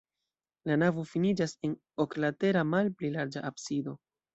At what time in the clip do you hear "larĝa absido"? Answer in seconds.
3.21-4.01